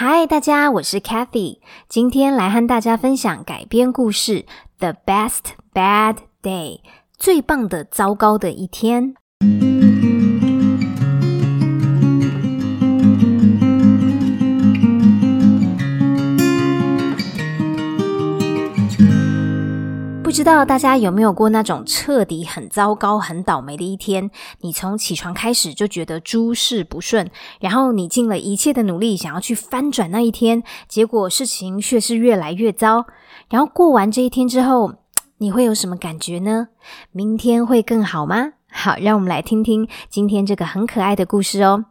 [0.00, 4.42] 嗨，大家，我是 Kathy，今天来和大家分享改编故事
[4.78, 6.76] 《The Best Bad Day》
[7.18, 9.16] 最棒的糟糕的一天。
[20.28, 24.30] 不知道大家有没有过那种彻底很糟糕、很倒霉的一天？
[24.60, 33.06] 你从起床开始就觉得诸事不顺，然后你尽了一切的努力想要去翻转那一天，结果事情却是越来越糟。
[33.48, 34.96] 然后过完这一天之后，
[35.38, 36.68] 你会有什么感觉呢？
[37.10, 38.52] 明天会更好吗？
[38.70, 41.86] 好，让我们来听听今天这个很可爱的故事哦。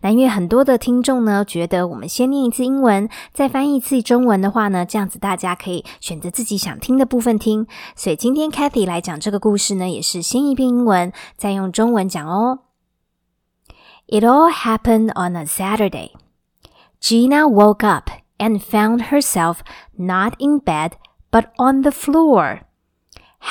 [0.00, 7.66] 那因为很多的听众呢，觉得我们先念一次英文，再翻译一次中文的话呢，这样子大家可以选择自己想听的部分听。
[7.94, 12.60] 所以今天 Kathy 来讲这个故事呢，也是先一遍英文，再用中文讲哦。
[14.08, 16.12] It all happened on a Saturday.
[17.00, 19.58] Gina woke up and found herself
[19.96, 20.92] not in bed
[21.30, 22.62] but on the floor.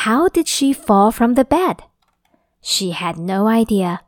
[0.04, 1.78] How did she fall from the bed?
[2.62, 4.00] She had no idea.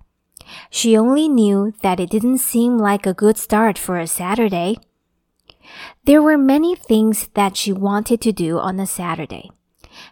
[0.70, 4.78] She only knew that it didn't seem like a good start for a Saturday.
[6.05, 9.50] There were many things that she wanted to do on a Saturday.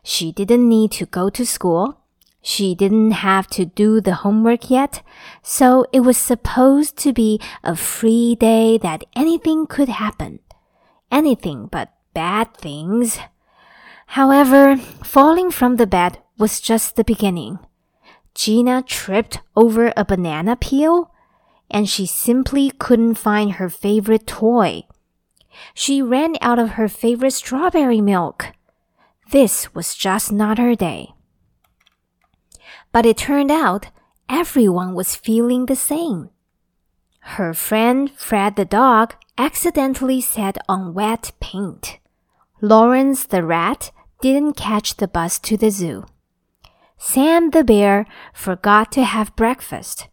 [0.03, 2.01] She didn't need to go to school.
[2.43, 5.03] She didn't have to do the homework yet,
[5.43, 10.41] so it was supposed to be a free day that anything could happen.
[11.11, 13.19] Anything but bad things.
[14.09, 17.61] However, falling from the bed was just the beginning.
[18.35, 21.11] Gina tripped over a banana peel
[21.71, 24.85] and she simply couldn't find her favorite toy.
[25.73, 28.49] She ran out of her favorite strawberry milk.
[29.31, 31.15] This was just not her day.
[32.93, 33.89] But it turned out
[34.29, 36.31] everyone was feeling the same.
[37.21, 41.99] Her friend Fred the dog accidentally sat on wet paint.
[42.61, 43.91] Lawrence the rat
[44.21, 46.07] didn't catch the bus to the zoo.
[47.07, 50.09] Sam the bear forgot to have breakfast,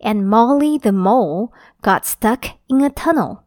[0.00, 3.42] and Molly the mole got stuck in a tunnel.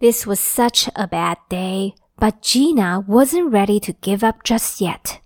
[0.00, 5.20] This was such a bad day, but Gina wasn't ready to give up just yet.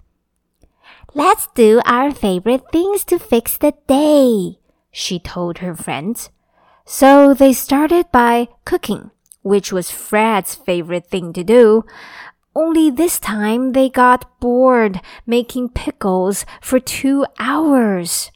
[1.15, 4.59] Let's do our favorite things to fix the day,
[4.91, 6.31] she told her friends.
[6.85, 9.13] So they started by cooking,
[9.43, 11.85] which was Fred's favorite thing to do.
[12.55, 18.31] Only this time they got bored making pickles for two hours.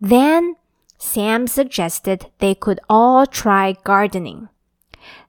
[0.00, 0.56] Then
[0.98, 4.48] Sam suggested they could all try gardening.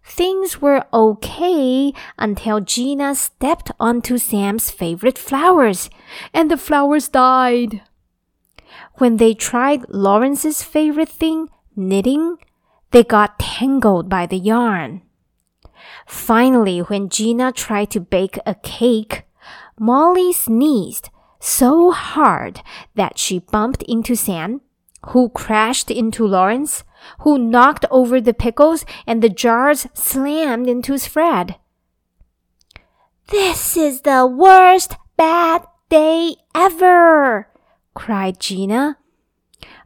[0.04, 5.90] Things were okay until Gina stepped onto Sam's favorite flowers
[6.34, 7.82] and the flowers died.
[8.96, 12.38] When they tried Lawrence's favorite thing, knitting,
[12.92, 15.02] they got tangled by the yarn.
[16.06, 19.24] Finally, when Gina tried to bake a cake,
[19.80, 22.62] Molly sneezed so hard
[22.96, 24.62] that she bumped into Sam,
[25.08, 26.84] who crashed into Lawrence,
[27.20, 31.56] who knocked over the pickles, and the jars slammed into Fred.
[33.28, 37.48] This is the worst bad day ever,
[37.94, 38.98] cried Gina.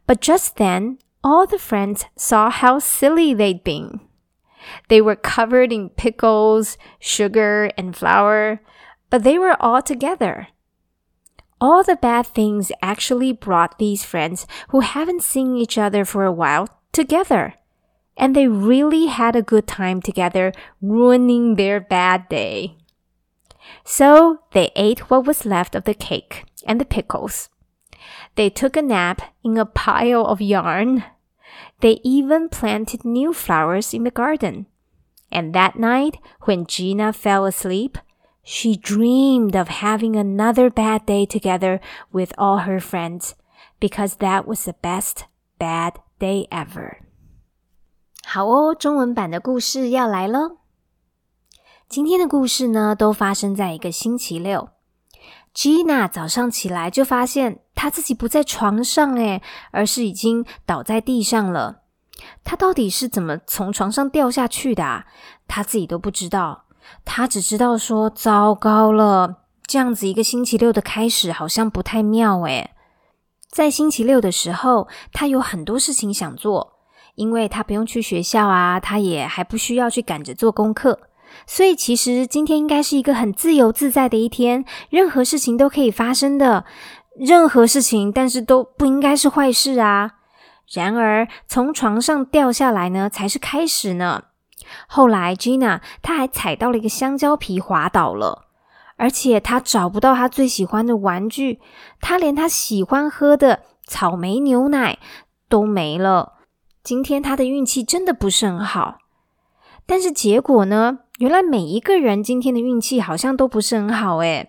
[0.06, 4.00] But just then, all the friends saw how silly they'd been.
[4.88, 8.60] They were covered in pickles, sugar, and flour,
[9.08, 10.48] but they were all together.
[11.60, 16.32] All the bad things actually brought these friends who haven't seen each other for a
[16.32, 17.54] while together.
[18.16, 22.76] And they really had a good time together, ruining their bad day.
[23.84, 27.48] So they ate what was left of the cake and the pickles.
[28.36, 31.04] They took a nap in a pile of yarn
[31.81, 34.65] they even planted new flowers in the garden.
[35.31, 37.97] And that night, when Gina fell asleep,
[38.43, 41.79] she dreamed of having another bad day together
[42.11, 43.33] with all her friends
[43.79, 45.25] because that was the best
[45.59, 46.97] bad day ever.
[48.23, 50.57] 好哦，中文版的故事要来喽。
[51.87, 54.69] 今天的故事呢，都发生在一个星期六。
[55.53, 59.41] Gina 早上起来就发现她自己不在床上，诶，
[59.71, 61.78] 而是已经倒在地上了。
[62.44, 65.04] 他到底是怎么从床上掉下去的？
[65.48, 66.64] 他自己都不知道。
[67.04, 69.36] 他只知道说：“糟糕了，
[69.66, 72.70] 这样子一个星期六的开始好像不太妙。”诶，
[73.48, 76.78] 在星期六的时候，他有很多事情想做，
[77.14, 80.98] 因为他不用去学校啊，他也还不需要去赶着做功课。
[81.46, 86.64] 所以，其实今天应该是一个很自由自在的一天，任何事情都可以发生的，
[87.16, 90.16] 任何事情，但是都不应该是坏事啊。
[90.72, 94.24] 然而，从床上掉下来呢，才是开始呢。
[94.86, 98.46] 后来，Gina 她还踩到了一个香蕉皮，滑倒了，
[98.96, 101.60] 而且她找不到她最喜欢的玩具，
[102.00, 104.98] 她连她喜欢喝的草莓牛奶
[105.48, 106.34] 都没了。
[106.84, 108.98] 今天她的运气真的不是很好。
[109.86, 111.00] 但是结果呢？
[111.18, 114.48] 原来每一个人今天的运气好像都不是很好诶。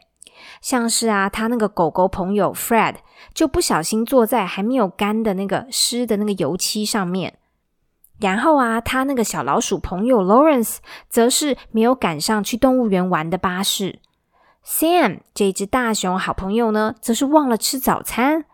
[0.61, 2.95] 像是啊，他那个狗狗朋友 Fred
[3.33, 7.37] 就不小心坐在还没有干的那个湿的那个油漆上面。
[8.19, 10.77] 然后啊，他那个小老鼠朋友 Lawrence
[11.09, 13.99] 则是没有赶上去动物园玩的巴士。
[14.63, 18.45] Sam 这只大熊好朋友呢，则是忘了吃早餐。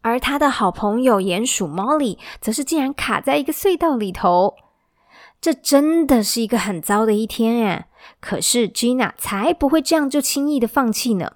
[0.00, 4.54] 而他的好朋友鼹鼠 Molly 则是竟然卡在一个隧道里头。
[5.40, 7.84] 这真的是一个很糟的一天诶
[8.20, 11.32] 可是 Gina 才不会这样就轻易的放弃呢。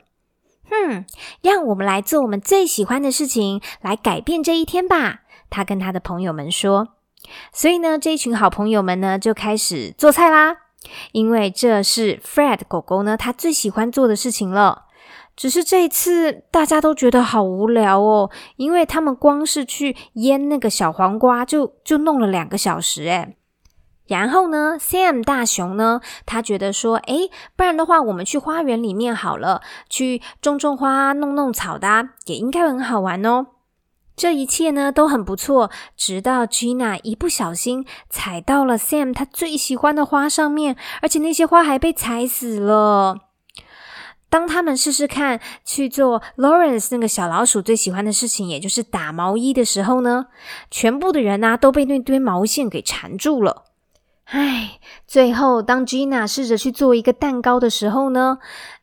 [0.70, 1.06] 哼，
[1.42, 5.20] 让我们来做我们最喜欢的事情，来改变这一天吧。
[5.48, 6.88] 他跟他的朋友们说。
[7.52, 10.56] 所以呢，这一群好朋友们呢就开始做菜啦。
[11.12, 14.84] 因为这是 Fred 狗狗呢他最喜欢做的事情了。
[15.34, 23.36] 只是这一次大家都觉得好无聊哦，因为他们光是去腌那个小黄瓜就就弄了两个小时诶
[24.08, 33.46] 然后呢，Sam 大熊呢，他觉得说，诶，不然的话，我们去花园里面好了，去种种花、弄弄草的，也应该很好玩哦。
[34.16, 43.18] 这一切呢都很不错，直到 Gina 一不小心踩到了 Sam 他最喜欢的花上面，而且那些花还被踩死了。
[44.30, 50.26] 当他们试试看去做 Lawrence 那个小老鼠最喜欢的事情，也就是打毛衣的时候呢，
[50.70, 53.66] 全部的人呢都被那堆毛线给缠住了。
[54.30, 58.38] 唉，最后当 Gina 试着去做一个蛋糕的时候呢，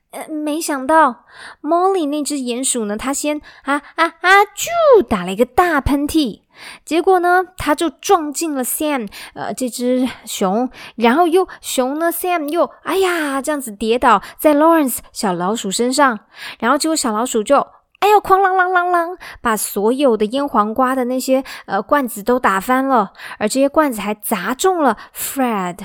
[0.09, 1.25] 呃，没想到
[1.61, 6.41] Molly 那只鼹鼠呢，它先啊啊啊就打了一个大喷嚏，
[6.83, 16.21] 结果呢，它就撞进了 Sam 呃这只熊，然后又熊呢 Sam 又哎呀这样子跌倒在 Lawrence 小老鼠身上，
[16.57, 17.67] 然后结果小老鼠就。
[17.99, 18.21] 哎呦！
[18.21, 25.79] 哐啷啷啷啷，把所有的腌黄瓜的那些呃罐子都打翻了，而这些罐子还砸中了 Fred。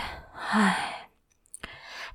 [0.53, 1.09] 唉，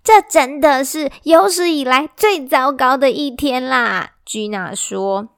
[0.03, 5.29] 这真的是有史以来最糟糕的一天啦！Gina 说。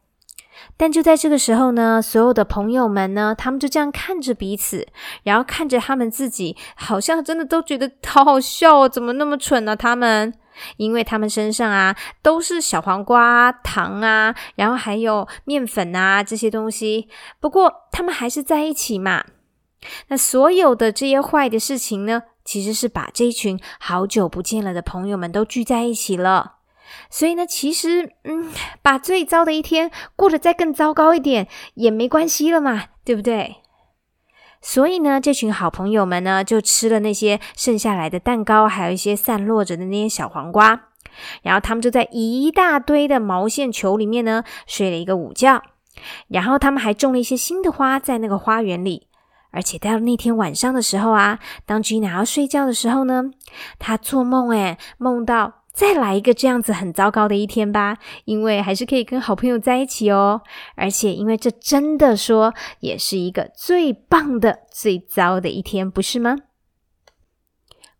[0.75, 4.87] 但就在这个时候呢，所有的朋友们呢，他们就这样看着彼此，
[5.23, 9.75] 然后看着他们自己，好像真的都觉得好好笑哦，怎么那么蠢呢？
[9.75, 10.33] 他们。
[10.77, 17.07] 因为他们身上啊都是小黄瓜、糖啊，然后还有面粉啊这些东西。
[17.39, 19.23] 不过他们还是在一起嘛。
[20.07, 26.55] 那所有的这些坏的事情呢，其实是把这群好久不见了的朋友们都聚在一起了。
[27.09, 28.49] 所以呢，其实嗯，
[28.81, 33.57] 把最糟的一天过得再更糟糕一点也没关系了嘛，对不对？
[34.61, 40.89] 所以呢，这群好朋友们呢，就吃了那些剩下来的蛋糕，还有一些散落着的那些小黄瓜。
[41.41, 45.61] 然后他们就在一大堆的毛线球里面呢，睡了一个午觉。
[46.27, 49.07] 然后他们还种了一些新的花在那个花园里。
[49.51, 53.31] 而且到那天晚上的时候啊，当 Gina 要睡觉的时候呢，
[53.79, 55.56] 她做梦，诶梦到。
[55.77, 60.41] 再来一个这样子很糟糕的一天吧，因为还是可以跟好朋友在一起哦。
[60.75, 66.35] 而且，因为这真的说也是一个最棒的、最糟的一天，不是吗？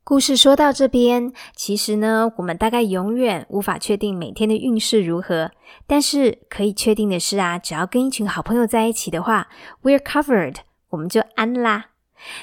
[0.03, 5.51] 故事说到这边，其实呢，我们大概永远无法确定每天的运势如何。
[5.85, 9.49] 但是可以确定的是啊，只要跟一群好朋友在一起的话
[9.83, 10.55] ，we're covered，
[10.89, 11.91] 我们就安啦。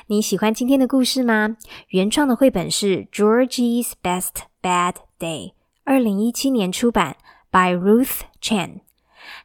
[0.06, 1.56] 你喜欢今天的故事吗？
[1.88, 4.94] 原创的绘本是 Georgie's Best Bad。
[5.20, 5.52] Day，
[5.84, 7.16] 二零一七年出版
[7.50, 8.80] ，by Ruth Chan。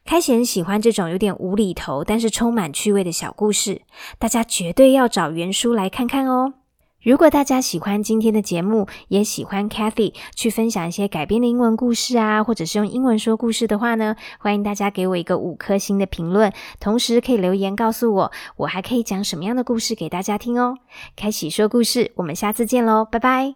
[0.04, 3.82] 开贤喜欢这种有点无厘头，但是充满趣味的小故事，
[4.18, 6.54] 大家绝对要找原书来看看哦。
[7.02, 20.76] 如果大家喜欢今天的节目，也喜欢 Kathy 去分享一些改编的英文故事啊，或者是用英文说故事的话呢，欢迎大家给我一个五颗星的评论，同时可以留言告诉我，我还可以讲什么样的故事给大家听哦。
[21.16, 23.54] 开启说故事，我们下次见喽，拜拜。